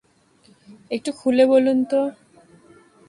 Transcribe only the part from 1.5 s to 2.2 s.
বলুন তো।